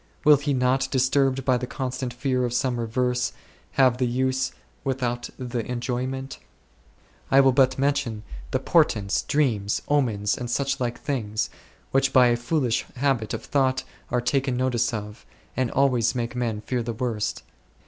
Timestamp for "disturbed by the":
0.89-1.67